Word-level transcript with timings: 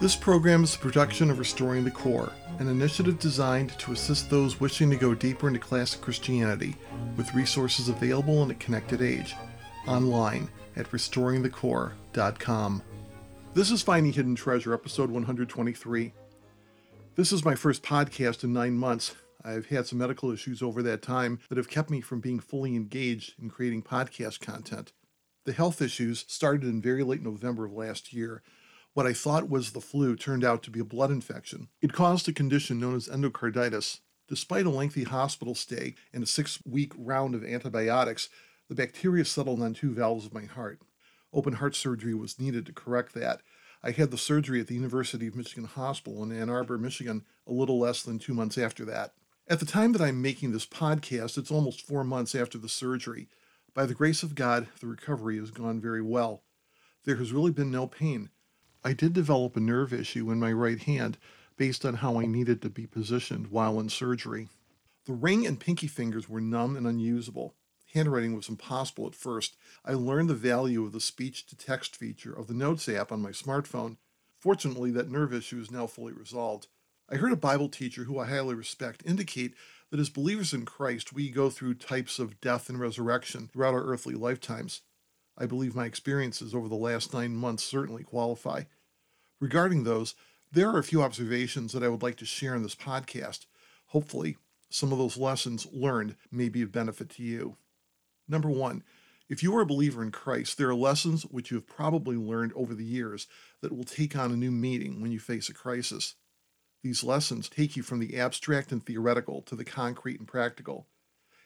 This 0.00 0.16
program 0.16 0.64
is 0.64 0.74
a 0.74 0.78
production 0.78 1.30
of 1.30 1.38
Restoring 1.38 1.84
the 1.84 1.90
Core, 1.90 2.32
an 2.58 2.68
initiative 2.68 3.18
designed 3.18 3.78
to 3.80 3.92
assist 3.92 4.30
those 4.30 4.58
wishing 4.58 4.88
to 4.88 4.96
go 4.96 5.14
deeper 5.14 5.46
into 5.46 5.60
classic 5.60 6.00
Christianity, 6.00 6.74
with 7.18 7.34
resources 7.34 7.90
available 7.90 8.42
in 8.42 8.50
a 8.50 8.54
connected 8.54 9.02
age, 9.02 9.36
online 9.86 10.48
at 10.76 10.90
restoringthecore.com. 10.90 12.82
This 13.52 13.70
is 13.70 13.82
Finding 13.82 14.14
Hidden 14.14 14.36
Treasure, 14.36 14.72
episode 14.72 15.10
123. 15.10 16.14
This 17.14 17.30
is 17.30 17.44
my 17.44 17.54
first 17.54 17.82
podcast 17.82 18.42
in 18.42 18.54
nine 18.54 18.78
months. 18.78 19.14
I've 19.44 19.66
had 19.66 19.86
some 19.86 19.98
medical 19.98 20.30
issues 20.30 20.62
over 20.62 20.82
that 20.82 21.02
time 21.02 21.40
that 21.50 21.58
have 21.58 21.68
kept 21.68 21.90
me 21.90 22.00
from 22.00 22.20
being 22.20 22.40
fully 22.40 22.74
engaged 22.74 23.34
in 23.38 23.50
creating 23.50 23.82
podcast 23.82 24.40
content. 24.40 24.94
The 25.44 25.52
health 25.52 25.82
issues 25.82 26.24
started 26.26 26.64
in 26.64 26.80
very 26.80 27.02
late 27.02 27.22
November 27.22 27.66
of 27.66 27.74
last 27.74 28.14
year 28.14 28.42
what 29.00 29.06
I 29.06 29.14
thought 29.14 29.48
was 29.48 29.70
the 29.70 29.80
flu 29.80 30.14
turned 30.14 30.44
out 30.44 30.62
to 30.62 30.70
be 30.70 30.78
a 30.78 30.84
blood 30.84 31.10
infection. 31.10 31.68
It 31.80 31.94
caused 31.94 32.28
a 32.28 32.34
condition 32.34 32.78
known 32.78 32.94
as 32.94 33.08
endocarditis. 33.08 34.00
Despite 34.28 34.66
a 34.66 34.70
lengthy 34.70 35.04
hospital 35.04 35.54
stay 35.54 35.94
and 36.12 36.22
a 36.22 36.26
six 36.26 36.58
week 36.66 36.92
round 36.98 37.34
of 37.34 37.42
antibiotics, 37.42 38.28
the 38.68 38.74
bacteria 38.74 39.24
settled 39.24 39.62
on 39.62 39.72
two 39.72 39.94
valves 39.94 40.26
of 40.26 40.34
my 40.34 40.44
heart. 40.44 40.82
Open 41.32 41.54
heart 41.54 41.74
surgery 41.74 42.12
was 42.12 42.38
needed 42.38 42.66
to 42.66 42.74
correct 42.74 43.14
that. 43.14 43.40
I 43.82 43.92
had 43.92 44.10
the 44.10 44.18
surgery 44.18 44.60
at 44.60 44.66
the 44.66 44.74
University 44.74 45.28
of 45.28 45.34
Michigan 45.34 45.64
Hospital 45.64 46.22
in 46.22 46.30
Ann 46.30 46.50
Arbor, 46.50 46.76
Michigan, 46.76 47.24
a 47.46 47.54
little 47.54 47.78
less 47.78 48.02
than 48.02 48.18
two 48.18 48.34
months 48.34 48.58
after 48.58 48.84
that. 48.84 49.14
At 49.48 49.60
the 49.60 49.64
time 49.64 49.92
that 49.92 50.02
I'm 50.02 50.20
making 50.20 50.52
this 50.52 50.66
podcast, 50.66 51.38
it's 51.38 51.50
almost 51.50 51.86
four 51.86 52.04
months 52.04 52.34
after 52.34 52.58
the 52.58 52.68
surgery. 52.68 53.28
By 53.72 53.86
the 53.86 53.94
grace 53.94 54.22
of 54.22 54.34
God, 54.34 54.68
the 54.78 54.88
recovery 54.88 55.38
has 55.38 55.50
gone 55.50 55.80
very 55.80 56.02
well. 56.02 56.42
There 57.06 57.16
has 57.16 57.32
really 57.32 57.50
been 57.50 57.70
no 57.70 57.86
pain. 57.86 58.28
I 58.82 58.94
did 58.94 59.12
develop 59.12 59.56
a 59.56 59.60
nerve 59.60 59.92
issue 59.92 60.30
in 60.30 60.40
my 60.40 60.52
right 60.52 60.80
hand 60.80 61.18
based 61.56 61.84
on 61.84 61.94
how 61.94 62.18
I 62.18 62.24
needed 62.24 62.62
to 62.62 62.70
be 62.70 62.86
positioned 62.86 63.48
while 63.48 63.78
in 63.78 63.90
surgery. 63.90 64.48
The 65.04 65.12
ring 65.12 65.46
and 65.46 65.60
pinky 65.60 65.86
fingers 65.86 66.28
were 66.28 66.40
numb 66.40 66.76
and 66.76 66.86
unusable. 66.86 67.54
Handwriting 67.92 68.34
was 68.34 68.48
impossible 68.48 69.06
at 69.06 69.14
first. 69.14 69.56
I 69.84 69.92
learned 69.92 70.30
the 70.30 70.34
value 70.34 70.84
of 70.84 70.92
the 70.92 71.00
speech 71.00 71.46
to 71.46 71.56
text 71.56 71.96
feature 71.96 72.32
of 72.32 72.46
the 72.46 72.54
Notes 72.54 72.88
app 72.88 73.12
on 73.12 73.20
my 73.20 73.30
smartphone. 73.30 73.96
Fortunately, 74.38 74.90
that 74.92 75.10
nerve 75.10 75.34
issue 75.34 75.60
is 75.60 75.70
now 75.70 75.86
fully 75.86 76.12
resolved. 76.12 76.68
I 77.10 77.16
heard 77.16 77.32
a 77.32 77.36
Bible 77.36 77.68
teacher 77.68 78.04
who 78.04 78.18
I 78.18 78.26
highly 78.26 78.54
respect 78.54 79.02
indicate 79.04 79.54
that 79.90 80.00
as 80.00 80.08
believers 80.08 80.54
in 80.54 80.64
Christ, 80.64 81.12
we 81.12 81.28
go 81.28 81.50
through 81.50 81.74
types 81.74 82.18
of 82.18 82.40
death 82.40 82.68
and 82.70 82.78
resurrection 82.78 83.48
throughout 83.48 83.74
our 83.74 83.84
earthly 83.84 84.14
lifetimes. 84.14 84.82
I 85.40 85.46
believe 85.46 85.74
my 85.74 85.86
experiences 85.86 86.54
over 86.54 86.68
the 86.68 86.74
last 86.74 87.14
nine 87.14 87.34
months 87.34 87.64
certainly 87.64 88.04
qualify. 88.04 88.64
Regarding 89.40 89.84
those, 89.84 90.14
there 90.52 90.68
are 90.68 90.78
a 90.78 90.84
few 90.84 91.02
observations 91.02 91.72
that 91.72 91.82
I 91.82 91.88
would 91.88 92.02
like 92.02 92.16
to 92.16 92.26
share 92.26 92.54
in 92.54 92.62
this 92.62 92.74
podcast. 92.74 93.46
Hopefully, 93.86 94.36
some 94.68 94.92
of 94.92 94.98
those 94.98 95.16
lessons 95.16 95.66
learned 95.72 96.16
may 96.30 96.50
be 96.50 96.60
of 96.60 96.72
benefit 96.72 97.08
to 97.10 97.22
you. 97.22 97.56
Number 98.28 98.50
one, 98.50 98.84
if 99.30 99.42
you 99.42 99.56
are 99.56 99.62
a 99.62 99.66
believer 99.66 100.02
in 100.02 100.10
Christ, 100.10 100.58
there 100.58 100.68
are 100.68 100.74
lessons 100.74 101.22
which 101.22 101.50
you 101.50 101.56
have 101.56 101.66
probably 101.66 102.16
learned 102.16 102.52
over 102.54 102.74
the 102.74 102.84
years 102.84 103.26
that 103.62 103.74
will 103.74 103.84
take 103.84 104.14
on 104.14 104.32
a 104.32 104.36
new 104.36 104.50
meaning 104.50 105.00
when 105.00 105.10
you 105.10 105.18
face 105.18 105.48
a 105.48 105.54
crisis. 105.54 106.16
These 106.82 107.02
lessons 107.02 107.48
take 107.48 107.76
you 107.76 107.82
from 107.82 107.98
the 107.98 108.18
abstract 108.18 108.72
and 108.72 108.84
theoretical 108.84 109.40
to 109.42 109.56
the 109.56 109.64
concrete 109.64 110.18
and 110.18 110.28
practical. 110.28 110.86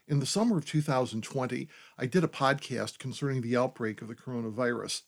In 0.06 0.20
the 0.20 0.27
summer 0.27 0.58
of 0.58 0.66
2020, 0.66 1.66
I 1.97 2.05
did 2.05 2.24
a 2.24 2.28
podcast 2.28 2.98
concerning 2.98 3.41
the 3.41 3.56
outbreak 3.56 4.02
of 4.02 4.08
the 4.08 4.14
coronavirus. 4.14 5.00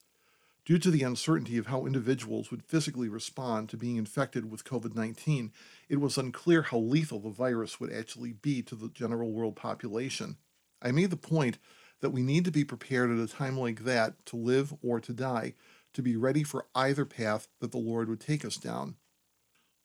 Due 0.65 0.79
to 0.79 0.91
the 0.91 1.03
uncertainty 1.03 1.59
of 1.59 1.67
how 1.67 1.85
individuals 1.85 2.51
would 2.51 2.65
physically 2.65 3.07
respond 3.07 3.69
to 3.69 3.77
being 3.77 3.97
infected 3.97 4.51
with 4.51 4.65
COVID 4.65 4.95
19, 4.95 5.53
it 5.91 6.01
was 6.01 6.17
unclear 6.17 6.63
how 6.63 6.79
lethal 6.79 7.21
the 7.21 7.29
virus 7.29 7.79
would 7.79 7.93
actually 7.93 8.33
be 8.33 8.63
to 8.63 8.75
the 8.75 8.89
general 8.89 9.33
world 9.33 9.55
population. 9.55 10.39
I 10.81 10.93
made 10.93 11.11
the 11.11 11.17
point 11.19 11.59
that 12.01 12.11
we 12.11 12.23
need 12.23 12.47
to 12.47 12.51
be 12.51 12.65
prepared 12.65 13.11
at 13.11 13.23
a 13.23 13.31
time 13.31 13.59
like 13.59 13.85
that 13.85 14.25
to 14.27 14.37
live 14.37 14.73
or 14.83 14.99
to 15.01 15.13
die, 15.13 15.53
to 15.93 16.01
be 16.01 16.17
ready 16.17 16.43
for 16.43 16.69
either 16.75 17.05
path 17.05 17.49
that 17.61 17.71
the 17.71 17.77
Lord 17.77 18.09
would 18.09 18.21
take 18.21 18.47
us 18.47 18.57
down. 18.57 18.97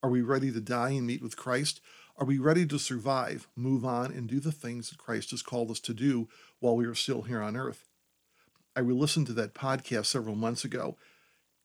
Are 0.02 0.09
we 0.09 0.22
ready 0.22 0.52
to 0.53 0.62
die 0.62 0.91
and 0.91 1.06
meet 1.06 1.22
with 1.22 1.35
Christ? 1.35 1.81
Are 2.22 2.28
we 2.28 2.38
ready 2.38 2.68
to 2.68 2.78
survive, 2.78 3.48
move 3.56 3.84
on, 3.84 4.12
and 4.12 4.30
do 4.30 4.40
the 4.40 4.52
things 4.52 4.92
that 4.92 5.00
Christ 5.00 5.32
has 5.32 5.42
called 5.42 5.72
us 5.72 5.80
to 5.80 5.92
do 5.92 6.30
while 6.59 6.76
we 6.76 6.86
are 6.86 6.94
still 6.94 7.24
here 7.24 7.42
on 7.42 7.56
earth? 7.56 7.88
I 8.76 8.82
re 8.82 8.94
listened 8.94 9.26
to 9.26 9.34
that 9.34 9.56
podcast 9.56 10.06
several 10.06 10.36
months 10.36 10.64
ago. 10.64 10.98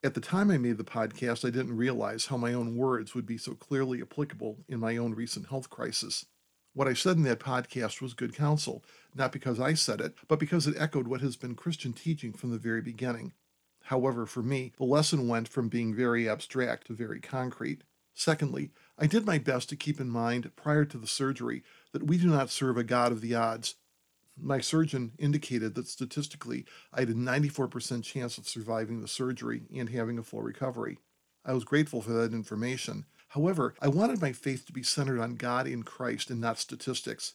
At 0.02 0.14
the 0.14 0.20
time 0.22 0.50
I 0.50 0.56
made 0.56 0.78
the 0.78 0.82
podcast, 0.82 1.46
I 1.46 1.50
didn't 1.50 1.76
realize 1.76 2.24
how 2.24 2.38
my 2.38 2.54
own 2.54 2.74
words 2.74 3.14
would 3.14 3.26
be 3.26 3.36
so 3.36 3.52
clearly 3.52 4.00
applicable 4.00 4.64
in 4.66 4.80
my 4.80 4.96
own 4.96 5.12
recent 5.12 5.48
health 5.48 5.68
crisis. 5.68 6.24
What 6.72 6.88
I 6.88 6.94
said 6.94 7.18
in 7.18 7.24
that 7.24 7.38
podcast 7.38 8.00
was 8.00 8.14
good 8.14 8.34
counsel, 8.34 8.82
not 9.14 9.32
because 9.32 9.60
I 9.60 9.74
said 9.74 10.00
it, 10.00 10.14
but 10.26 10.40
because 10.40 10.66
it 10.66 10.76
echoed 10.78 11.06
what 11.06 11.20
has 11.20 11.36
been 11.36 11.54
Christian 11.54 11.92
teaching 11.92 12.32
from 12.32 12.50
the 12.50 12.56
very 12.56 12.80
beginning. 12.80 13.34
However, 13.82 14.24
for 14.24 14.42
me, 14.42 14.72
the 14.78 14.84
lesson 14.84 15.28
went 15.28 15.48
from 15.48 15.68
being 15.68 15.94
very 15.94 16.26
abstract 16.26 16.86
to 16.86 16.94
very 16.94 17.20
concrete. 17.20 17.82
Secondly, 18.14 18.70
I 18.98 19.06
did 19.06 19.26
my 19.26 19.36
best 19.36 19.68
to 19.68 19.76
keep 19.76 20.00
in 20.00 20.08
mind 20.08 20.50
prior 20.56 20.86
to 20.86 20.96
the 20.96 21.06
surgery 21.06 21.62
that 21.92 22.06
we 22.06 22.16
do 22.16 22.28
not 22.28 22.48
serve 22.48 22.78
a 22.78 22.84
God 22.84 23.12
of 23.12 23.20
the 23.20 23.34
odds. 23.34 23.74
My 24.38 24.60
surgeon 24.60 25.12
indicated 25.18 25.74
that 25.74 25.86
statistically 25.86 26.64
I 26.94 27.00
had 27.00 27.10
a 27.10 27.14
94% 27.14 28.02
chance 28.02 28.38
of 28.38 28.48
surviving 28.48 29.00
the 29.00 29.08
surgery 29.08 29.62
and 29.74 29.90
having 29.90 30.18
a 30.18 30.22
full 30.22 30.42
recovery. 30.42 30.98
I 31.44 31.52
was 31.52 31.64
grateful 31.64 32.00
for 32.00 32.12
that 32.12 32.32
information. 32.32 33.04
However, 33.28 33.74
I 33.82 33.88
wanted 33.88 34.22
my 34.22 34.32
faith 34.32 34.64
to 34.66 34.72
be 34.72 34.82
centered 34.82 35.20
on 35.20 35.34
God 35.34 35.66
in 35.66 35.82
Christ 35.82 36.30
and 36.30 36.40
not 36.40 36.58
statistics. 36.58 37.34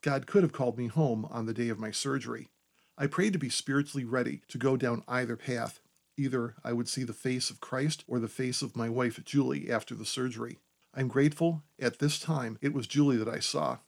God 0.00 0.26
could 0.28 0.42
have 0.42 0.52
called 0.52 0.78
me 0.78 0.86
home 0.86 1.26
on 1.30 1.46
the 1.46 1.54
day 1.54 1.70
of 1.70 1.78
my 1.78 1.90
surgery. 1.90 2.50
I 2.96 3.08
prayed 3.08 3.32
to 3.32 3.38
be 3.38 3.48
spiritually 3.48 4.04
ready 4.04 4.42
to 4.48 4.58
go 4.58 4.76
down 4.76 5.02
either 5.08 5.36
path. 5.36 5.80
Either 6.16 6.54
I 6.62 6.72
would 6.72 6.88
see 6.88 7.02
the 7.02 7.12
face 7.12 7.50
of 7.50 7.60
Christ 7.60 8.04
or 8.06 8.20
the 8.20 8.28
face 8.28 8.62
of 8.62 8.76
my 8.76 8.88
wife, 8.88 9.18
Julie, 9.24 9.68
after 9.68 9.96
the 9.96 10.04
surgery. 10.04 10.58
I'm 10.96 11.08
grateful 11.08 11.64
at 11.80 11.98
this 11.98 12.20
time 12.20 12.56
it 12.62 12.72
was 12.72 12.86
Julie 12.86 13.16
that 13.16 13.28
I 13.28 13.40
saw. 13.40 13.78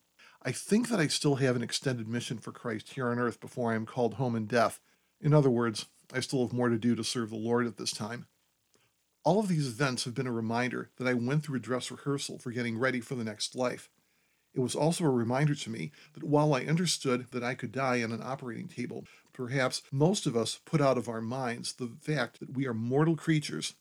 I 0.43 0.51
think 0.53 0.89
that 0.89 1.01
I 1.01 1.07
still 1.07 1.37
have 1.37 1.55
an 1.55 1.63
extended 1.63 2.09
mission 2.09 2.39
for 2.39 2.53
Christ 2.53 2.91
here 2.95 3.09
on 3.09 3.19
earth 3.19 3.41
before 3.41 3.73
I 3.73 3.77
am 3.77 3.87
called 3.87 4.15
home 4.15 4.35
in 4.35 4.47
death. 4.47 4.81
In 5.21 5.33
other 5.33 5.51
words, 5.51 5.87
I 6.13 6.21
still 6.21 6.43
have 6.43 6.53
more 6.53 6.69
to 6.69 6.79
do 6.79 6.95
to 6.95 7.05
serve 7.05 7.31
the 7.31 7.37
Lord 7.37 7.67
at 7.67 7.77
this 7.77 7.93
time. 7.93 8.27
All 9.25 9.41
of 9.41 9.49
these 9.49 9.67
events 9.67 10.05
have 10.05 10.15
been 10.15 10.27
a 10.27 10.33
reminder 10.33 10.91
that 10.99 11.09
I 11.09 11.15
went 11.15 11.45
through 11.45 11.57
a 11.57 11.61
dress 11.61 11.91
rehearsal 11.91 12.39
for 12.39 12.51
getting 12.51 12.79
ready 12.79 13.01
for 13.01 13.15
the 13.15 13.25
next 13.25 13.57
life. 13.57 13.89
It 14.55 14.61
was 14.61 14.75
also 14.75 15.05
a 15.05 15.11
reminder 15.11 15.55
to 15.55 15.71
me 15.71 15.93
that 16.15 16.25
while 16.25 16.55
I 16.55 16.65
understood 16.65 17.27
that 17.33 17.43
I 17.45 17.55
could 17.55 17.73
die 17.73 18.03
on 18.03 18.13
an 18.13 18.23
operating 18.23 18.69
table, 18.69 19.05
perhaps 19.33 19.83
most 19.93 20.27
of 20.27 20.37
us 20.37 20.61
put 20.65 20.81
out 20.81 20.97
of 20.97 21.09
our 21.09 21.21
minds 21.21 21.75
the 21.75 21.93
fact 22.01 22.41
that 22.41 22.57
we 22.57 22.67
are 22.67 22.75
mortal 22.75 23.17
creatures 23.17 23.75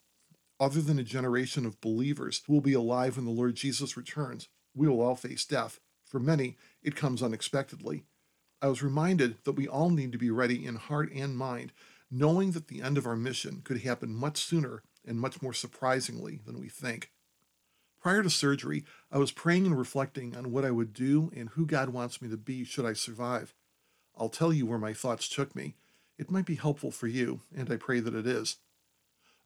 other 0.60 0.82
than 0.82 1.00
a 1.00 1.04
generation 1.04 1.66
of 1.66 1.82
believers 1.82 2.42
who 2.46 2.54
will 2.54 2.62
be 2.62 2.74
alive 2.74 3.16
when 3.16 3.26
the 3.26 3.32
Lord 3.32 3.56
Jesus 3.56 3.98
returns, 3.98 4.48
we 4.74 4.88
will 4.88 5.02
all 5.02 5.16
face 5.16 5.46
death. 5.46 5.80
For 6.06 6.20
many, 6.20 6.58
it 6.82 6.96
comes 6.96 7.24
unexpectedly. 7.24 8.04
I 8.62 8.68
was 8.68 8.84
reminded 8.84 9.38
that 9.44 9.54
we 9.54 9.68
all 9.68 9.90
need 9.90 10.12
to 10.14 10.18
be 10.18 10.30
ready 10.30 10.66
in 10.66 10.76
heart 10.76 11.12
and 11.14 11.38
mind, 11.38 11.72
knowing 12.10 12.52
that 12.52 12.68
the 12.68 12.82
end 12.82 12.98
of 12.98 13.06
our 13.06 13.16
mission 13.16 13.62
could 13.64 13.82
happen 13.82 14.14
much 14.14 14.38
sooner 14.38 14.84
and 15.06 15.20
much 15.20 15.42
more 15.42 15.54
surprisingly 15.54 16.40
than 16.46 16.60
we 16.60 16.70
think. 16.70 17.12
Prior 18.02 18.24
to 18.24 18.30
surgery, 18.30 18.86
I 19.12 19.18
was 19.18 19.32
praying 19.32 19.66
and 19.66 19.78
reflecting 19.78 20.36
on 20.36 20.52
what 20.52 20.64
I 20.64 20.72
would 20.72 20.94
do 20.94 21.32
and 21.36 21.50
who 21.50 21.66
God 21.66 21.90
wants 21.90 22.22
me 22.22 22.30
to 22.30 22.38
be 22.38 22.64
should 22.64 22.86
I 22.86 22.94
survive. 22.94 23.54
I'll 24.18 24.30
tell 24.30 24.54
you 24.54 24.66
where 24.66 24.78
my 24.78 24.94
thoughts 24.94 25.28
took 25.28 25.56
me. 25.56 25.76
It 26.18 26.32
might 26.32 26.46
be 26.46 26.56
helpful 26.56 26.92
for 26.92 27.08
you, 27.08 27.42
and 27.56 27.70
I 27.72 27.78
pray 27.78 28.00
that 28.00 28.16
it 28.16 28.26
is. 28.26 28.58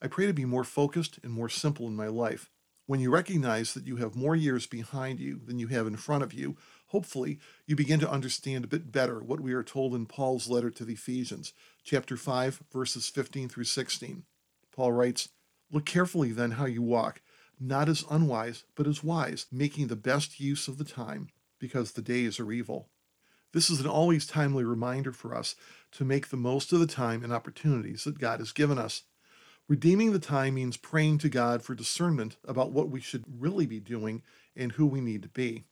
I 0.02 0.08
pray 0.08 0.26
to 0.28 0.34
be 0.34 0.46
more 0.46 0.64
focused 0.64 1.20
and 1.24 1.32
more 1.32 1.50
simple 1.50 1.88
in 1.88 1.96
my 1.96 2.08
life. 2.08 2.50
When 2.86 3.02
you 3.02 3.12
recognize 3.12 3.74
that 3.74 3.86
you 3.86 3.98
have 3.98 4.16
more 4.16 4.36
years 4.36 4.66
behind 4.66 5.20
you 5.20 5.42
than 5.46 5.60
you 5.60 5.68
have 5.68 5.86
in 5.86 5.98
front 5.98 6.24
of 6.24 6.34
you, 6.34 6.58
hopefully 6.88 7.40
you 7.68 7.76
begin 7.76 8.00
to 8.00 8.10
understand 8.10 8.64
a 8.64 8.70
bit 8.70 8.92
better 8.92 9.20
what 9.20 9.42
we 9.42 9.54
are 9.54 9.62
told 9.62 9.94
in 9.94 10.06
Paul's 10.06 10.48
letter 10.48 10.72
to 10.72 10.86
the 10.86 10.94
Ephesians, 10.94 11.54
chapter 11.84 12.18
5, 12.18 12.64
verses 12.72 13.10
15 13.10 13.50
through 13.50 13.66
16. 13.66 14.24
Paul 14.72 14.94
writes, 14.94 15.30
Look 15.72 15.86
carefully 15.86 16.32
then 16.32 16.52
how 16.52 16.66
you 16.66 16.82
walk, 16.82 17.22
not 17.60 17.90
as 17.90 18.06
unwise, 18.10 18.64
but 18.74 18.88
as 18.88 19.04
wise, 19.04 19.46
making 19.52 19.88
the 19.88 19.96
best 19.96 20.40
use 20.40 20.68
of 20.68 20.78
the 20.78 20.86
time, 20.86 21.28
because 21.60 21.92
the 21.92 22.02
days 22.02 22.40
are 22.40 22.52
evil. 22.52 22.90
This 23.52 23.70
is 23.70 23.80
an 23.80 23.88
always 23.88 24.26
timely 24.26 24.64
reminder 24.64 25.12
for 25.12 25.36
us 25.36 25.56
to 25.92 26.06
make 26.06 26.30
the 26.30 26.38
most 26.38 26.72
of 26.72 26.80
the 26.80 26.88
time 26.88 27.24
and 27.24 27.34
opportunities 27.34 28.04
that 28.06 28.20
God 28.20 28.40
has 28.40 28.52
given 28.52 28.78
us. 28.78 29.04
Redeeming 29.70 30.14
the 30.14 30.20
time 30.20 30.56
means 30.56 30.78
praying 30.78 31.20
to 31.20 31.30
God 31.30 31.62
for 31.62 31.76
discernment 31.76 32.38
about 32.44 32.72
what 32.72 32.90
we 32.90 33.00
should 33.00 33.24
really 33.40 33.68
be 33.68 33.80
doing 33.80 34.24
and 34.56 34.72
who 34.72 34.88
we 34.88 35.00
need 35.00 35.22
to 35.22 35.30
be. 35.30 35.66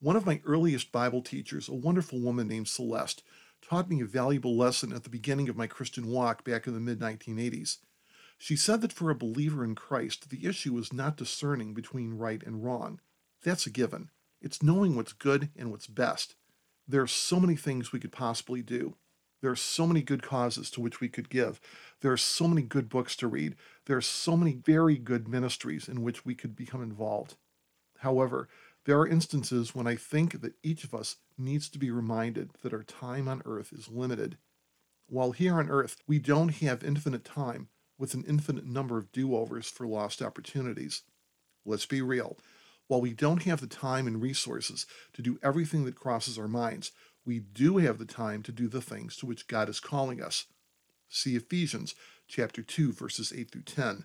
One 0.00 0.16
of 0.16 0.24
my 0.24 0.40
earliest 0.46 0.90
Bible 0.90 1.20
teachers, 1.20 1.68
a 1.68 1.74
wonderful 1.74 2.22
woman 2.22 2.48
named 2.48 2.68
Celeste, 2.68 3.22
taught 3.60 3.90
me 3.90 4.00
a 4.00 4.06
valuable 4.06 4.56
lesson 4.56 4.94
at 4.94 5.04
the 5.04 5.10
beginning 5.10 5.50
of 5.50 5.58
my 5.58 5.66
Christian 5.66 6.06
walk 6.06 6.42
back 6.42 6.66
in 6.66 6.72
the 6.72 6.80
mid 6.80 7.00
1980s. 7.00 7.80
She 8.38 8.56
said 8.56 8.80
that 8.80 8.94
for 8.94 9.10
a 9.10 9.14
believer 9.14 9.62
in 9.62 9.74
Christ, 9.74 10.30
the 10.30 10.46
issue 10.46 10.78
is 10.78 10.90
not 10.90 11.18
discerning 11.18 11.74
between 11.74 12.14
right 12.14 12.42
and 12.42 12.64
wrong. 12.64 12.98
That's 13.42 13.66
a 13.66 13.70
given. 13.70 14.08
It's 14.40 14.62
knowing 14.62 14.96
what's 14.96 15.12
good 15.12 15.50
and 15.54 15.70
what's 15.70 15.86
best. 15.86 16.34
There 16.88 17.02
are 17.02 17.06
so 17.06 17.38
many 17.38 17.56
things 17.56 17.92
we 17.92 18.00
could 18.00 18.12
possibly 18.12 18.62
do. 18.62 18.96
There 19.44 19.52
are 19.52 19.56
so 19.56 19.86
many 19.86 20.00
good 20.00 20.22
causes 20.22 20.70
to 20.70 20.80
which 20.80 21.02
we 21.02 21.08
could 21.10 21.28
give. 21.28 21.60
There 22.00 22.10
are 22.10 22.16
so 22.16 22.48
many 22.48 22.62
good 22.62 22.88
books 22.88 23.14
to 23.16 23.28
read. 23.28 23.56
There 23.84 23.98
are 23.98 24.00
so 24.00 24.38
many 24.38 24.54
very 24.54 24.96
good 24.96 25.28
ministries 25.28 25.86
in 25.86 26.00
which 26.00 26.24
we 26.24 26.34
could 26.34 26.56
become 26.56 26.82
involved. 26.82 27.34
However, 27.98 28.48
there 28.86 28.98
are 28.98 29.06
instances 29.06 29.74
when 29.74 29.86
I 29.86 29.96
think 29.96 30.40
that 30.40 30.54
each 30.62 30.82
of 30.82 30.94
us 30.94 31.16
needs 31.36 31.68
to 31.68 31.78
be 31.78 31.90
reminded 31.90 32.52
that 32.62 32.72
our 32.72 32.84
time 32.84 33.28
on 33.28 33.42
earth 33.44 33.70
is 33.70 33.90
limited. 33.90 34.38
While 35.10 35.32
here 35.32 35.56
on 35.56 35.68
earth 35.68 35.98
we 36.06 36.18
don't 36.18 36.54
have 36.62 36.82
infinite 36.82 37.26
time 37.26 37.68
with 37.98 38.14
an 38.14 38.24
infinite 38.26 38.64
number 38.64 38.96
of 38.96 39.12
do 39.12 39.36
overs 39.36 39.68
for 39.68 39.86
lost 39.86 40.22
opportunities. 40.22 41.02
Let's 41.66 41.84
be 41.84 42.00
real. 42.00 42.38
While 42.86 43.02
we 43.02 43.12
don't 43.12 43.42
have 43.42 43.60
the 43.60 43.66
time 43.66 44.06
and 44.06 44.22
resources 44.22 44.86
to 45.12 45.20
do 45.20 45.38
everything 45.42 45.84
that 45.84 45.96
crosses 45.96 46.38
our 46.38 46.48
minds, 46.48 46.92
we 47.24 47.38
do 47.38 47.78
have 47.78 47.98
the 47.98 48.04
time 48.04 48.42
to 48.42 48.52
do 48.52 48.68
the 48.68 48.80
things 48.80 49.16
to 49.16 49.26
which 49.26 49.46
God 49.46 49.68
is 49.68 49.80
calling 49.80 50.22
us. 50.22 50.46
See 51.08 51.36
Ephesians 51.36 51.94
chapter 52.28 52.62
2 52.62 52.92
verses 52.92 53.32
8 53.34 53.50
through 53.50 53.62
10. 53.62 54.04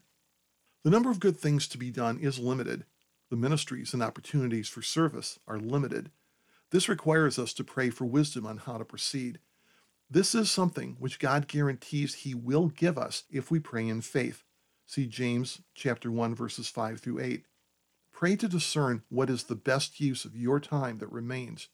The 0.84 0.90
number 0.90 1.12
of 1.12 1.20
good 1.20 1.38
things 1.38 1.68
to 1.70 1.78
be 1.78 1.92
done 1.92 2.20
is 2.20 2.40
limited. 2.40 2.86
The 3.30 3.36
ministries 3.36 3.94
and 3.94 4.02
opportunities 4.02 4.70
for 4.70 4.82
service 4.82 5.40
are 5.48 5.60
limited. 5.60 6.12
This 6.72 6.88
requires 6.88 7.38
us 7.38 7.54
to 7.54 7.64
pray 7.64 7.90
for 7.90 8.06
wisdom 8.06 8.46
on 8.46 8.58
how 8.58 8.78
to 8.78 8.86
proceed. 8.86 9.40
This 10.10 10.34
is 10.34 10.50
something 10.50 10.96
which 11.00 11.20
God 11.20 11.48
guarantees 11.48 12.16
he 12.16 12.34
will 12.34 12.70
give 12.70 12.98
us 12.98 13.24
if 13.30 13.52
we 13.52 13.60
pray 13.60 13.88
in 13.88 14.02
faith. 14.02 14.44
See 14.86 15.06
James 15.06 15.62
chapter 15.76 16.12
1 16.12 16.34
verses 16.34 16.68
5 16.68 17.00
through 17.00 17.20
8. 17.20 17.46
Pray 18.12 18.36
to 18.36 18.48
discern 18.48 19.04
what 19.10 19.30
is 19.30 19.44
the 19.44 19.56
best 19.56 20.00
use 20.00 20.26
of 20.26 20.36
your 20.36 20.60
time 20.60 20.98
that 20.98 21.12
remains. 21.12 21.70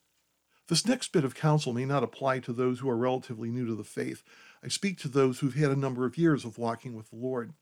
This 0.68 0.88
next 0.88 1.12
bit 1.12 1.24
of 1.24 1.36
counsel 1.36 1.74
may 1.74 1.86
not 1.86 2.04
apply 2.04 2.40
to 2.40 2.54
those 2.54 2.80
who 2.80 2.90
are 2.90 2.98
relatively 2.98 3.52
new 3.52 3.68
to 3.68 3.76
the 3.76 3.84
faith. 3.84 4.24
I 4.64 4.68
speak 4.68 4.98
to 5.00 5.08
those 5.08 5.40
who've 5.40 5.54
had 5.54 5.70
a 5.70 5.76
number 5.76 6.06
of 6.06 6.18
years 6.18 6.44
of 6.44 6.58
walking 6.58 6.96
with 6.96 7.12
the 7.12 7.18
Lord. 7.18 7.54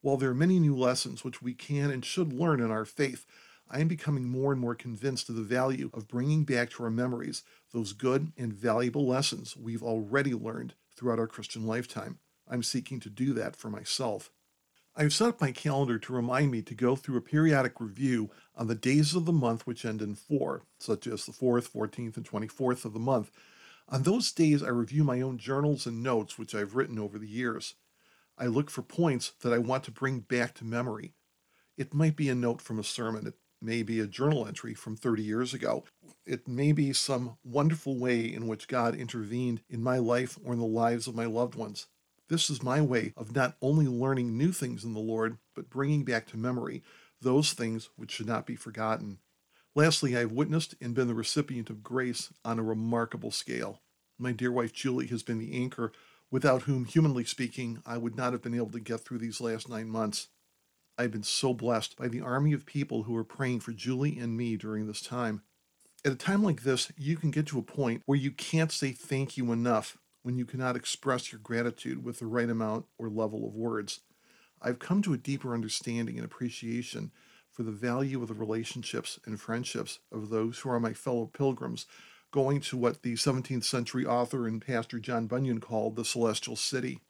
While 0.00 0.16
there 0.16 0.30
are 0.30 0.34
many 0.34 0.60
new 0.60 0.76
lessons 0.76 1.24
which 1.24 1.42
we 1.42 1.54
can 1.54 1.90
and 1.90 2.04
should 2.04 2.32
learn 2.32 2.60
in 2.60 2.70
our 2.70 2.84
faith, 2.84 3.26
I 3.68 3.80
am 3.80 3.88
becoming 3.88 4.28
more 4.28 4.52
and 4.52 4.60
more 4.60 4.76
convinced 4.76 5.28
of 5.28 5.34
the 5.34 5.42
value 5.42 5.90
of 5.92 6.06
bringing 6.06 6.44
back 6.44 6.70
to 6.70 6.84
our 6.84 6.90
memories 6.90 7.42
those 7.72 7.92
good 7.92 8.32
and 8.36 8.52
valuable 8.52 9.06
lessons 9.06 9.56
we've 9.56 9.82
already 9.82 10.34
learned 10.34 10.74
throughout 10.94 11.18
our 11.18 11.26
Christian 11.26 11.66
lifetime. 11.66 12.18
I'm 12.48 12.62
seeking 12.62 13.00
to 13.00 13.10
do 13.10 13.32
that 13.34 13.56
for 13.56 13.70
myself. 13.70 14.30
I've 14.94 15.14
set 15.14 15.28
up 15.28 15.40
my 15.40 15.52
calendar 15.52 15.98
to 15.98 16.12
remind 16.12 16.50
me 16.50 16.60
to 16.60 16.74
go 16.74 16.96
through 16.96 17.16
a 17.16 17.22
periodic 17.22 17.80
review 17.80 18.28
on 18.54 18.66
the 18.66 18.74
days 18.74 19.14
of 19.14 19.24
the 19.24 19.32
month 19.32 19.66
which 19.66 19.86
end 19.86 20.02
in 20.02 20.14
4, 20.14 20.64
such 20.78 21.06
as 21.06 21.24
the 21.24 21.32
4th, 21.32 21.70
14th, 21.70 22.18
and 22.18 22.28
24th 22.28 22.84
of 22.84 22.92
the 22.92 22.98
month. 22.98 23.30
On 23.88 24.02
those 24.02 24.30
days, 24.32 24.62
I 24.62 24.68
review 24.68 25.02
my 25.02 25.22
own 25.22 25.38
journals 25.38 25.86
and 25.86 26.02
notes 26.02 26.38
which 26.38 26.54
I've 26.54 26.74
written 26.74 26.98
over 26.98 27.18
the 27.18 27.26
years. 27.26 27.74
I 28.36 28.46
look 28.46 28.68
for 28.68 28.82
points 28.82 29.32
that 29.40 29.52
I 29.54 29.58
want 29.58 29.84
to 29.84 29.90
bring 29.90 30.20
back 30.20 30.52
to 30.54 30.64
memory. 30.64 31.14
It 31.78 31.94
might 31.94 32.14
be 32.14 32.28
a 32.28 32.34
note 32.34 32.60
from 32.60 32.78
a 32.78 32.84
sermon, 32.84 33.26
it 33.26 33.34
may 33.62 33.82
be 33.82 33.98
a 33.98 34.06
journal 34.06 34.46
entry 34.46 34.74
from 34.74 34.96
30 34.96 35.22
years 35.22 35.54
ago, 35.54 35.84
it 36.26 36.46
may 36.46 36.72
be 36.72 36.92
some 36.92 37.38
wonderful 37.42 37.98
way 37.98 38.20
in 38.20 38.46
which 38.46 38.68
God 38.68 38.94
intervened 38.94 39.62
in 39.70 39.82
my 39.82 39.96
life 39.96 40.38
or 40.44 40.52
in 40.52 40.58
the 40.58 40.66
lives 40.66 41.06
of 41.06 41.14
my 41.14 41.24
loved 41.24 41.54
ones. 41.54 41.86
This 42.28 42.48
is 42.48 42.62
my 42.62 42.80
way 42.80 43.12
of 43.16 43.34
not 43.34 43.56
only 43.60 43.86
learning 43.86 44.36
new 44.36 44.52
things 44.52 44.84
in 44.84 44.94
the 44.94 45.00
Lord, 45.00 45.38
but 45.54 45.70
bringing 45.70 46.04
back 46.04 46.26
to 46.28 46.36
memory 46.36 46.82
those 47.20 47.52
things 47.52 47.90
which 47.96 48.10
should 48.10 48.26
not 48.26 48.46
be 48.46 48.56
forgotten. 48.56 49.18
Lastly, 49.74 50.16
I 50.16 50.20
have 50.20 50.32
witnessed 50.32 50.74
and 50.80 50.94
been 50.94 51.08
the 51.08 51.14
recipient 51.14 51.70
of 51.70 51.82
grace 51.82 52.32
on 52.44 52.58
a 52.58 52.62
remarkable 52.62 53.30
scale. 53.30 53.80
My 54.18 54.32
dear 54.32 54.52
wife 54.52 54.72
Julie 54.72 55.06
has 55.06 55.22
been 55.22 55.38
the 55.38 55.54
anchor 55.54 55.92
without 56.30 56.62
whom, 56.62 56.84
humanly 56.84 57.24
speaking, 57.24 57.82
I 57.86 57.98
would 57.98 58.16
not 58.16 58.32
have 58.32 58.42
been 58.42 58.54
able 58.54 58.70
to 58.70 58.80
get 58.80 59.00
through 59.00 59.18
these 59.18 59.40
last 59.40 59.68
nine 59.68 59.88
months. 59.88 60.28
I've 60.98 61.10
been 61.10 61.22
so 61.22 61.54
blessed 61.54 61.96
by 61.96 62.08
the 62.08 62.20
army 62.20 62.52
of 62.52 62.66
people 62.66 63.04
who 63.04 63.16
are 63.16 63.24
praying 63.24 63.60
for 63.60 63.72
Julie 63.72 64.18
and 64.18 64.36
me 64.36 64.56
during 64.56 64.86
this 64.86 65.00
time. 65.00 65.42
At 66.04 66.12
a 66.12 66.16
time 66.16 66.42
like 66.42 66.62
this, 66.62 66.90
you 66.98 67.16
can 67.16 67.30
get 67.30 67.46
to 67.46 67.58
a 67.58 67.62
point 67.62 68.02
where 68.06 68.18
you 68.18 68.30
can't 68.30 68.72
say 68.72 68.92
thank 68.92 69.36
you 69.36 69.52
enough 69.52 69.98
when 70.22 70.36
you 70.36 70.44
cannot 70.44 70.76
express 70.76 71.32
your 71.32 71.40
gratitude 71.40 72.04
with 72.04 72.18
the 72.18 72.26
right 72.26 72.48
amount 72.48 72.86
or 72.98 73.08
level 73.08 73.46
of 73.46 73.54
words. 73.54 74.00
I've 74.60 74.78
come 74.78 75.02
to 75.02 75.12
a 75.12 75.18
deeper 75.18 75.54
understanding 75.54 76.16
and 76.16 76.24
appreciation 76.24 77.10
for 77.50 77.62
the 77.64 77.72
value 77.72 78.22
of 78.22 78.28
the 78.28 78.34
relationships 78.34 79.18
and 79.26 79.40
friendships 79.40 79.98
of 80.10 80.30
those 80.30 80.60
who 80.60 80.70
are 80.70 80.80
my 80.80 80.92
fellow 80.92 81.26
pilgrims, 81.26 81.86
going 82.30 82.60
to 82.62 82.76
what 82.76 83.02
the 83.02 83.14
17th 83.14 83.64
century 83.64 84.06
author 84.06 84.46
and 84.46 84.64
pastor 84.64 84.98
John 84.98 85.26
Bunyan 85.26 85.60
called 85.60 85.96
the 85.96 86.04
celestial 86.04 86.56
city. 86.56 87.00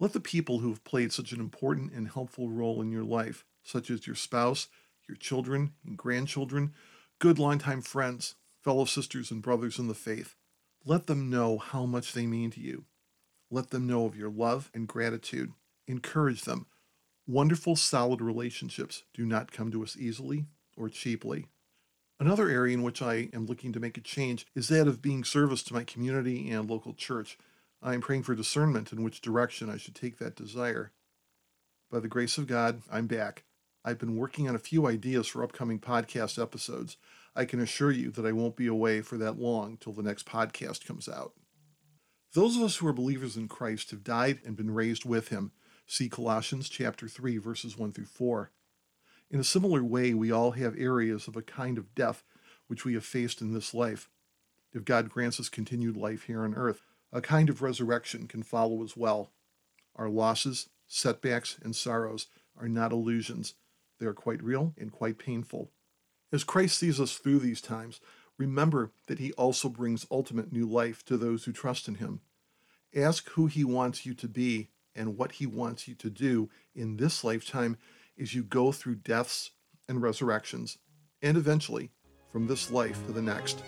Let 0.00 0.12
the 0.12 0.20
people 0.20 0.58
who 0.58 0.70
have 0.70 0.84
played 0.84 1.12
such 1.12 1.32
an 1.32 1.40
important 1.40 1.92
and 1.92 2.08
helpful 2.08 2.50
role 2.50 2.82
in 2.82 2.90
your 2.90 3.04
life, 3.04 3.44
such 3.62 3.90
as 3.90 4.06
your 4.06 4.16
spouse, 4.16 4.68
your 5.08 5.16
children 5.16 5.72
and 5.86 5.96
grandchildren, 5.96 6.74
good 7.18 7.38
longtime 7.38 7.82
friends, 7.82 8.34
fellow 8.64 8.84
sisters 8.84 9.30
and 9.30 9.40
brothers 9.40 9.78
in 9.78 9.86
the 9.86 9.94
faith, 9.94 10.34
let 10.86 11.08
them 11.08 11.28
know 11.28 11.58
how 11.58 11.84
much 11.84 12.12
they 12.12 12.26
mean 12.26 12.50
to 12.52 12.60
you. 12.60 12.84
Let 13.50 13.70
them 13.70 13.88
know 13.88 14.06
of 14.06 14.16
your 14.16 14.30
love 14.30 14.70
and 14.72 14.86
gratitude. 14.86 15.52
Encourage 15.88 16.42
them. 16.42 16.66
Wonderful, 17.26 17.74
solid 17.74 18.20
relationships 18.20 19.02
do 19.12 19.26
not 19.26 19.50
come 19.50 19.72
to 19.72 19.82
us 19.82 19.96
easily 19.96 20.46
or 20.76 20.88
cheaply. 20.88 21.46
Another 22.20 22.48
area 22.48 22.72
in 22.72 22.84
which 22.84 23.02
I 23.02 23.28
am 23.32 23.46
looking 23.46 23.72
to 23.72 23.80
make 23.80 23.98
a 23.98 24.00
change 24.00 24.46
is 24.54 24.68
that 24.68 24.86
of 24.86 25.02
being 25.02 25.24
service 25.24 25.64
to 25.64 25.74
my 25.74 25.82
community 25.82 26.48
and 26.50 26.70
local 26.70 26.94
church. 26.94 27.36
I 27.82 27.94
am 27.94 28.00
praying 28.00 28.22
for 28.22 28.36
discernment 28.36 28.92
in 28.92 29.02
which 29.02 29.20
direction 29.20 29.68
I 29.68 29.76
should 29.76 29.96
take 29.96 30.18
that 30.18 30.36
desire. 30.36 30.92
By 31.90 31.98
the 31.98 32.08
grace 32.08 32.38
of 32.38 32.46
God, 32.46 32.82
I'm 32.90 33.06
back. 33.06 33.42
I've 33.88 34.00
been 34.00 34.16
working 34.16 34.48
on 34.48 34.56
a 34.56 34.58
few 34.58 34.88
ideas 34.88 35.28
for 35.28 35.44
upcoming 35.44 35.78
podcast 35.78 36.42
episodes. 36.42 36.96
I 37.36 37.44
can 37.44 37.60
assure 37.60 37.92
you 37.92 38.10
that 38.10 38.26
I 38.26 38.32
won't 38.32 38.56
be 38.56 38.66
away 38.66 39.00
for 39.00 39.16
that 39.18 39.38
long 39.38 39.76
till 39.76 39.92
the 39.92 40.02
next 40.02 40.26
podcast 40.26 40.84
comes 40.84 41.08
out. 41.08 41.34
Those 42.34 42.56
of 42.56 42.64
us 42.64 42.78
who 42.78 42.88
are 42.88 42.92
believers 42.92 43.36
in 43.36 43.46
Christ 43.46 43.92
have 43.92 44.02
died 44.02 44.40
and 44.44 44.56
been 44.56 44.72
raised 44.72 45.04
with 45.04 45.28
him. 45.28 45.52
See 45.86 46.08
Colossians 46.08 46.68
chapter 46.68 47.06
3 47.06 47.38
verses 47.38 47.78
1 47.78 47.92
through 47.92 48.06
4. 48.06 48.50
In 49.30 49.38
a 49.38 49.44
similar 49.44 49.84
way, 49.84 50.12
we 50.14 50.32
all 50.32 50.50
have 50.50 50.74
areas 50.76 51.28
of 51.28 51.36
a 51.36 51.42
kind 51.42 51.78
of 51.78 51.94
death 51.94 52.24
which 52.66 52.84
we 52.84 52.94
have 52.94 53.04
faced 53.04 53.40
in 53.40 53.54
this 53.54 53.72
life. 53.72 54.10
If 54.72 54.84
God 54.84 55.10
grants 55.10 55.38
us 55.38 55.48
continued 55.48 55.96
life 55.96 56.24
here 56.24 56.42
on 56.42 56.56
earth, 56.56 56.82
a 57.12 57.20
kind 57.20 57.48
of 57.48 57.62
resurrection 57.62 58.26
can 58.26 58.42
follow 58.42 58.82
as 58.82 58.96
well. 58.96 59.30
Our 59.94 60.08
losses, 60.08 60.70
setbacks, 60.88 61.56
and 61.62 61.76
sorrows 61.76 62.26
are 62.58 62.68
not 62.68 62.90
illusions. 62.90 63.54
They 63.98 64.06
are 64.06 64.14
quite 64.14 64.42
real 64.42 64.74
and 64.78 64.92
quite 64.92 65.18
painful. 65.18 65.70
As 66.32 66.44
Christ 66.44 66.78
sees 66.78 67.00
us 67.00 67.16
through 67.16 67.38
these 67.38 67.60
times, 67.60 68.00
remember 68.38 68.92
that 69.06 69.18
he 69.18 69.32
also 69.32 69.68
brings 69.68 70.06
ultimate 70.10 70.52
new 70.52 70.66
life 70.66 71.04
to 71.06 71.16
those 71.16 71.44
who 71.44 71.52
trust 71.52 71.88
in 71.88 71.96
him. 71.96 72.20
Ask 72.94 73.30
who 73.30 73.46
he 73.46 73.64
wants 73.64 74.04
you 74.04 74.14
to 74.14 74.28
be 74.28 74.70
and 74.94 75.16
what 75.16 75.32
he 75.32 75.46
wants 75.46 75.86
you 75.86 75.94
to 75.94 76.10
do 76.10 76.50
in 76.74 76.96
this 76.96 77.22
lifetime 77.22 77.76
as 78.18 78.34
you 78.34 78.42
go 78.42 78.72
through 78.72 78.96
deaths 78.96 79.50
and 79.88 80.02
resurrections, 80.02 80.78
and 81.22 81.36
eventually 81.36 81.90
from 82.32 82.46
this 82.46 82.70
life 82.70 83.04
to 83.06 83.12
the 83.12 83.22
next. 83.22 83.62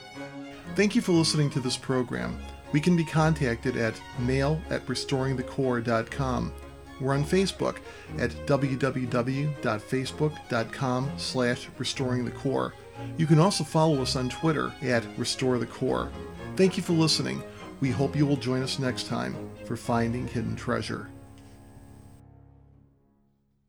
Thank 0.75 0.95
you 0.95 1.03
for 1.03 1.13
listening 1.13 1.51
to 1.51 1.61
this 1.61 1.77
program. 1.77 2.39
We 2.73 2.81
can 2.81 2.97
be 2.97 3.05
contacted 3.05 3.77
at 3.77 4.01
mail 4.19 4.61
at 4.71 4.85
restoringthecore.com 4.87 6.53
we're 7.01 7.15
on 7.15 7.25
Facebook 7.25 7.79
at 8.19 8.31
www.facebook.com 8.47 11.13
slash 11.17 11.69
restoring 11.79 12.25
the 12.25 12.31
core. 12.31 12.75
You 13.17 13.27
can 13.27 13.39
also 13.39 13.65
follow 13.65 14.03
us 14.03 14.17
on 14.17 14.29
Twitter 14.29 14.73
at 14.83 15.05
Restore 15.17 15.59
the 15.59 15.67
Core. 15.67 16.11
Thank 16.57 16.77
you 16.77 16.83
for 16.83 16.95
listening. 16.95 17.45
We 17.81 17.91
hope 17.91 18.17
you 18.17 18.27
will 18.27 18.37
join 18.37 18.61
us 18.63 18.81
next 18.81 19.07
time 19.07 19.37
for 19.65 19.77
Finding 19.77 20.27
Hidden 20.27 20.57
Treasure. 20.57 21.09